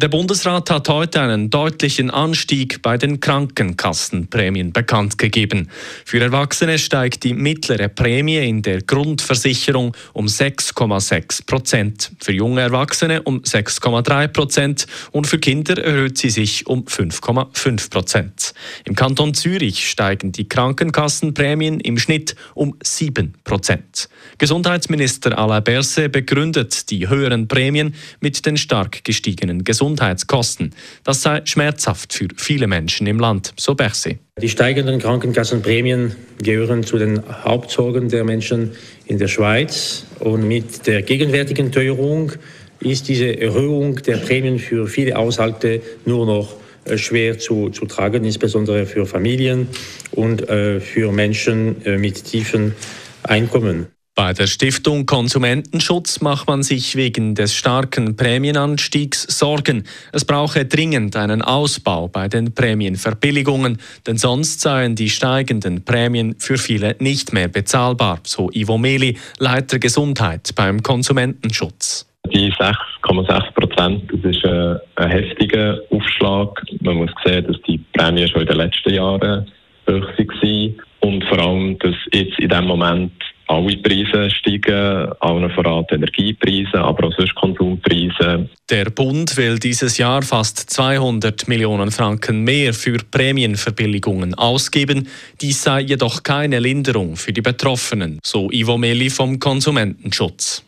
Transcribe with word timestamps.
Der 0.00 0.06
Bundesrat 0.06 0.70
hat 0.70 0.88
heute 0.88 1.20
einen 1.20 1.50
deutlichen 1.50 2.08
Anstieg 2.08 2.82
bei 2.82 2.96
den 2.96 3.18
Krankenkassenprämien 3.18 4.72
bekannt 4.72 5.18
gegeben. 5.18 5.70
Für 6.04 6.20
Erwachsene 6.20 6.78
steigt 6.78 7.24
die 7.24 7.34
mittlere 7.34 7.88
Prämie 7.88 8.48
in 8.48 8.62
der 8.62 8.82
Grundversicherung 8.82 9.96
um 10.12 10.26
6,6 10.26 11.46
Prozent, 11.46 12.12
für 12.20 12.30
junge 12.30 12.60
Erwachsene 12.60 13.22
um 13.22 13.40
6,3 13.40 14.28
Prozent 14.28 14.86
und 15.10 15.26
für 15.26 15.40
Kinder 15.40 15.82
erhöht 15.82 16.16
sie 16.16 16.30
sich 16.30 16.68
um 16.68 16.84
5,5 16.84 17.90
Prozent. 17.90 18.47
Im 18.84 18.94
Kanton 18.94 19.34
Zürich 19.34 19.88
steigen 19.88 20.32
die 20.32 20.48
Krankenkassenprämien 20.48 21.80
im 21.80 21.98
Schnitt 21.98 22.34
um 22.54 22.76
7 22.82 23.34
Prozent. 23.44 24.08
Gesundheitsminister 24.38 25.38
Alain 25.38 25.64
Berset 25.64 26.12
begründet 26.12 26.90
die 26.90 27.08
höheren 27.08 27.48
Prämien 27.48 27.94
mit 28.20 28.44
den 28.46 28.56
stark 28.56 29.04
gestiegenen 29.04 29.64
Gesundheitskosten. 29.64 30.74
Das 31.04 31.22
sei 31.22 31.42
schmerzhaft 31.44 32.12
für 32.12 32.28
viele 32.36 32.66
Menschen 32.66 33.06
im 33.06 33.18
Land, 33.18 33.52
so 33.56 33.74
Berset. 33.74 34.18
Die 34.40 34.48
steigenden 34.48 35.00
Krankenkassenprämien 35.00 36.14
gehören 36.40 36.84
zu 36.84 36.98
den 36.98 37.20
Hauptsorgen 37.44 38.08
der 38.08 38.22
Menschen 38.24 38.72
in 39.06 39.18
der 39.18 39.26
Schweiz. 39.26 40.06
Und 40.20 40.46
mit 40.46 40.86
der 40.86 41.02
gegenwärtigen 41.02 41.72
Teuerung 41.72 42.32
ist 42.80 43.08
diese 43.08 43.40
Erhöhung 43.40 43.96
der 43.96 44.18
Prämien 44.18 44.58
für 44.60 44.86
viele 44.86 45.14
Haushalte 45.14 45.82
nur 46.04 46.26
noch 46.26 46.54
schwer 46.96 47.38
zu, 47.38 47.70
zu 47.70 47.86
tragen, 47.86 48.24
insbesondere 48.24 48.86
für 48.86 49.06
Familien 49.06 49.68
und 50.12 50.48
äh, 50.48 50.80
für 50.80 51.12
Menschen 51.12 51.84
äh, 51.84 51.98
mit 51.98 52.24
tiefen 52.24 52.74
Einkommen. 53.22 53.88
Bei 54.18 54.32
der 54.32 54.48
Stiftung 54.48 55.06
Konsumentenschutz 55.06 56.20
macht 56.20 56.48
man 56.48 56.64
sich 56.64 56.96
wegen 56.96 57.36
des 57.36 57.54
starken 57.54 58.16
Prämienanstiegs 58.16 59.22
Sorgen. 59.22 59.84
Es 60.10 60.24
brauche 60.24 60.64
dringend 60.64 61.14
einen 61.14 61.40
Ausbau 61.40 62.08
bei 62.08 62.26
den 62.26 62.52
Prämienverbilligungen, 62.52 63.78
denn 64.08 64.18
sonst 64.18 64.60
seien 64.60 64.96
die 64.96 65.08
steigenden 65.08 65.84
Prämien 65.84 66.34
für 66.40 66.58
viele 66.58 66.96
nicht 66.98 67.32
mehr 67.32 67.46
bezahlbar, 67.46 68.18
so 68.24 68.50
Ivo 68.52 68.76
Meli, 68.76 69.16
Leiter 69.38 69.78
Gesundheit 69.78 70.52
beim 70.56 70.82
Konsumentenschutz. 70.82 72.08
Die 72.26 72.52
6,6 72.54 73.52
Prozent, 73.78 74.10
das 74.12 74.36
ist 74.36 74.44
ein, 74.44 74.78
ein 74.96 75.10
heftiger 75.10 75.78
Aufschlag. 75.90 76.62
Man 76.80 76.96
muss 76.96 77.10
sehen, 77.24 77.46
dass 77.46 77.56
die 77.62 77.78
Prämien 77.92 78.28
schon 78.28 78.42
in 78.42 78.48
den 78.48 78.56
letzten 78.56 78.94
Jahren 78.94 79.46
hoch 79.88 80.08
waren 80.18 80.74
und 81.00 81.24
vor 81.24 81.38
allem, 81.38 81.78
dass 81.78 81.94
jetzt 82.12 82.38
in 82.40 82.48
dem 82.48 82.66
Moment 82.66 83.12
alle 83.46 83.76
Preise 83.78 84.28
steigen, 84.30 85.10
allen 85.20 85.50
voran 85.52 85.86
die 85.90 85.94
Energiepreise, 85.94 86.78
aber 86.80 87.06
auch 87.06 87.12
sonst 87.16 87.34
Konsumpreise. 87.36 88.50
Der 88.68 88.90
Bund 88.90 89.36
will 89.38 89.58
dieses 89.58 89.96
Jahr 89.96 90.20
fast 90.20 90.58
200 90.58 91.48
Millionen 91.48 91.90
Franken 91.90 92.44
mehr 92.44 92.74
für 92.74 92.98
Prämienverbilligungen 93.10 94.34
ausgeben. 94.34 95.08
Dies 95.40 95.62
sei 95.62 95.80
jedoch 95.80 96.22
keine 96.24 96.58
Linderung 96.58 97.16
für 97.16 97.32
die 97.32 97.40
Betroffenen, 97.40 98.18
so 98.22 98.50
Ivo 98.50 98.76
Meli 98.76 99.08
vom 99.08 99.38
Konsumentenschutz. 99.38 100.67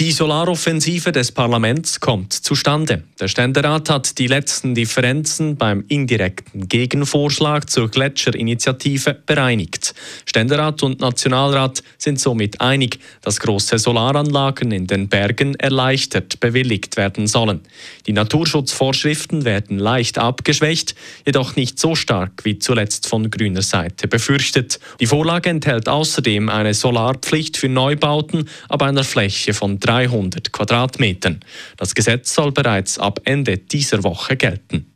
Die 0.00 0.10
Solaroffensive 0.10 1.12
des 1.12 1.32
Parlaments 1.32 2.00
kommt 2.00 2.32
zustande. 2.32 3.04
Der 3.20 3.28
Ständerat 3.28 3.90
hat 3.90 4.18
die 4.18 4.26
letzten 4.26 4.74
Differenzen 4.74 5.56
beim 5.56 5.84
indirekten 5.86 6.66
Gegenvorschlag 6.66 7.68
zur 7.68 7.90
Gletscherinitiative 7.90 9.12
bereinigt. 9.26 9.81
Ständerat 10.26 10.82
und 10.82 11.00
Nationalrat 11.00 11.82
sind 11.98 12.20
somit 12.20 12.60
einig, 12.60 12.98
dass 13.22 13.40
große 13.40 13.78
Solaranlagen 13.78 14.72
in 14.72 14.86
den 14.86 15.08
Bergen 15.08 15.54
erleichtert 15.54 16.40
bewilligt 16.40 16.96
werden 16.96 17.26
sollen. 17.26 17.60
Die 18.06 18.12
Naturschutzvorschriften 18.12 19.44
werden 19.44 19.78
leicht 19.78 20.18
abgeschwächt, 20.18 20.94
jedoch 21.26 21.56
nicht 21.56 21.78
so 21.78 21.94
stark 21.94 22.44
wie 22.44 22.58
zuletzt 22.58 23.08
von 23.08 23.30
grüner 23.30 23.62
Seite 23.62 24.08
befürchtet. 24.08 24.78
Die 25.00 25.06
Vorlage 25.06 25.50
enthält 25.50 25.88
außerdem 25.88 26.48
eine 26.48 26.74
Solarpflicht 26.74 27.56
für 27.56 27.68
Neubauten 27.68 28.48
ab 28.68 28.82
einer 28.82 29.04
Fläche 29.04 29.54
von 29.54 29.78
300 29.78 30.52
Quadratmetern. 30.52 31.40
Das 31.76 31.94
Gesetz 31.94 32.34
soll 32.34 32.52
bereits 32.52 32.98
ab 32.98 33.20
Ende 33.24 33.58
dieser 33.58 34.04
Woche 34.04 34.36
gelten. 34.36 34.91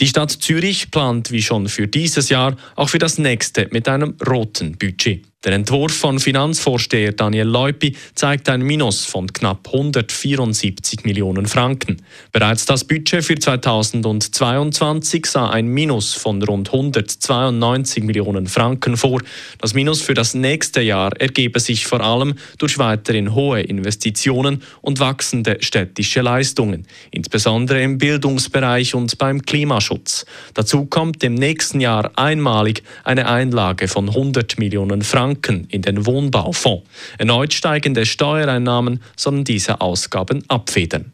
Die 0.00 0.08
Stadt 0.08 0.30
Zürich 0.32 0.90
plant 0.90 1.30
wie 1.30 1.42
schon 1.42 1.68
für 1.68 1.86
dieses 1.86 2.28
Jahr 2.28 2.56
auch 2.74 2.88
für 2.88 2.98
das 2.98 3.18
nächste 3.18 3.68
mit 3.70 3.88
einem 3.88 4.16
roten 4.26 4.76
Budget. 4.76 5.24
Der 5.44 5.52
Entwurf 5.52 5.92
von 5.92 6.18
Finanzvorsteher 6.18 7.12
Daniel 7.12 7.46
Leupi 7.46 7.94
zeigt 8.14 8.48
ein 8.48 8.62
Minus 8.62 9.04
von 9.04 9.30
knapp 9.30 9.66
174 9.66 11.04
Millionen 11.04 11.44
Franken. 11.44 11.98
Bereits 12.32 12.64
das 12.64 12.84
Budget 12.84 13.22
für 13.22 13.34
2022 13.34 15.26
sah 15.26 15.50
ein 15.50 15.66
Minus 15.66 16.14
von 16.14 16.42
rund 16.42 16.72
192 16.72 18.04
Millionen 18.04 18.46
Franken 18.46 18.96
vor. 18.96 19.20
Das 19.58 19.74
Minus 19.74 20.00
für 20.00 20.14
das 20.14 20.32
nächste 20.32 20.80
Jahr 20.80 21.12
ergebe 21.20 21.60
sich 21.60 21.86
vor 21.86 22.00
allem 22.00 22.36
durch 22.56 22.78
weiterhin 22.78 23.34
hohe 23.34 23.60
Investitionen 23.60 24.62
und 24.80 24.98
wachsende 24.98 25.58
städtische 25.60 26.22
Leistungen, 26.22 26.86
insbesondere 27.10 27.82
im 27.82 27.98
Bildungsbereich 27.98 28.94
und 28.94 29.18
beim 29.18 29.42
Klimaschutz. 29.42 30.24
Dazu 30.54 30.86
kommt 30.86 31.22
im 31.22 31.34
nächsten 31.34 31.80
Jahr 31.80 32.12
einmalig 32.16 32.82
eine 33.04 33.28
Einlage 33.28 33.88
von 33.88 34.08
100 34.08 34.58
Millionen 34.58 35.02
Franken 35.02 35.33
Franken 35.34 35.66
in 35.68 35.82
den 35.82 36.06
Wohnbaufonds. 36.06 36.88
Erneut 37.18 37.52
steigende 37.52 38.06
Steuereinnahmen 38.06 39.00
sollen 39.16 39.44
diese 39.44 39.80
Ausgaben 39.80 40.44
abfedern. 40.48 41.12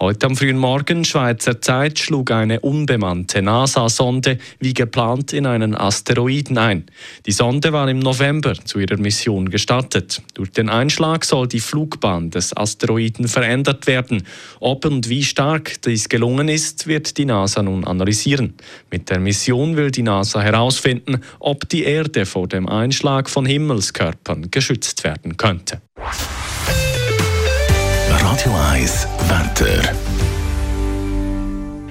Heute 0.00 0.26
am 0.26 0.34
frühen 0.34 0.58
Morgen 0.58 1.04
Schweizer 1.04 1.60
Zeit 1.60 2.00
schlug 2.00 2.32
eine 2.32 2.58
unbemannte 2.58 3.42
NASA-Sonde 3.42 4.38
wie 4.58 4.74
geplant 4.74 5.32
in 5.32 5.46
einen 5.46 5.76
Asteroiden 5.76 6.58
ein. 6.58 6.86
Die 7.26 7.32
Sonde 7.32 7.72
war 7.72 7.88
im 7.88 8.00
November 8.00 8.54
zu 8.54 8.80
ihrer 8.80 8.96
Mission 8.96 9.50
gestartet. 9.50 10.20
Durch 10.34 10.50
den 10.50 10.68
Einschlag 10.68 11.24
soll 11.24 11.46
die 11.46 11.60
Flugbahn 11.60 12.30
des 12.30 12.56
Asteroiden 12.56 13.28
verändert 13.28 13.86
werden. 13.86 14.24
Ob 14.58 14.84
und 14.84 15.08
wie 15.08 15.22
stark 15.22 15.80
dies 15.82 16.08
gelungen 16.08 16.48
ist, 16.48 16.88
wird 16.88 17.16
die 17.16 17.24
NASA 17.24 17.62
nun 17.62 17.84
analysieren. 17.84 18.54
Mit 18.90 19.10
der 19.10 19.20
Mission 19.20 19.76
will 19.76 19.92
die 19.92 20.02
NASA 20.02 20.42
herausfinden, 20.42 21.20
ob 21.38 21.68
die 21.68 21.84
Erde 21.84 22.26
vor 22.26 22.48
dem 22.48 22.68
Einschlag 22.68 23.30
von 23.30 23.46
Himmelskörpern 23.46 24.50
geschützt 24.50 25.04
werden 25.04 25.36
könnte. 25.36 25.80
Radio 28.24 28.54
1 28.72 29.06
Wetter. 29.28 29.92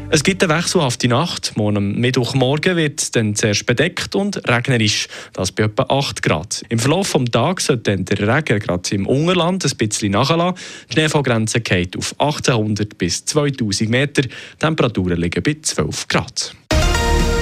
Es 0.09 0.23
gibt 0.23 0.43
eine 0.43 0.57
wechselhafte 0.57 1.07
Nacht. 1.07 1.55
Morgen 1.55 1.77
am 1.77 1.91
Mittwochmorgen 1.93 2.75
wird 2.75 2.99
es 3.03 3.11
dann 3.11 3.35
zuerst 3.35 3.67
bedeckt 3.67 4.15
und 4.15 4.37
regnerisch. 4.49 5.07
Das 5.33 5.51
bei 5.51 5.65
etwa 5.65 5.83
8 5.83 6.23
Grad. 6.23 6.63
Im 6.69 6.79
Verlauf 6.79 7.11
des 7.11 7.25
Tages 7.29 7.67
sollte 7.67 7.91
dann 7.91 8.05
der 8.05 8.35
Regen 8.35 8.59
gerade 8.59 8.95
im 8.95 9.05
Ungerland 9.05 9.63
ein 9.63 9.77
bisschen 9.77 10.13
nachlassen. 10.13 10.55
Die 10.89 10.93
Schneefallgrenze 10.93 11.61
geht 11.61 11.95
auf 11.95 12.15
1800 12.19 12.97
bis 12.97 13.23
2000 13.25 13.91
Meter. 13.91 14.23
Die 14.23 14.29
Temperaturen 14.57 15.19
liegen 15.19 15.43
bei 15.43 15.57
12 15.61 16.07
Grad. 16.07 16.55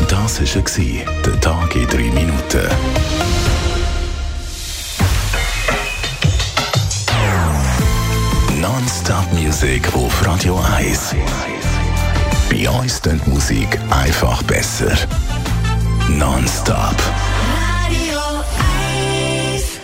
Das 0.10 0.42
war 0.42 1.06
der 1.26 1.40
Tag 1.40 1.76
in 1.78 1.88
3 1.88 1.98
Minuten. 1.98 3.41
Non-Stop-Musik 9.12 9.94
auf 9.94 10.26
Radio 10.26 10.58
1. 10.78 11.16
Bei 12.50 12.70
uns 12.70 13.02
klingt 13.02 13.28
Musik 13.28 13.78
einfach 13.90 14.42
besser. 14.44 14.94
Non-Stop. 16.08 16.96
Radio 17.84 18.20
1. 19.52 19.80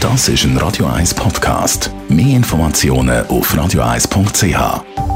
Das 0.00 0.28
ist 0.28 0.44
ein 0.44 0.58
Radio 0.58 0.84
1 0.84 1.14
Podcast. 1.14 1.90
Mehr 2.10 2.36
Informationen 2.36 3.26
auf 3.28 3.54
radio1.ch. 3.54 5.09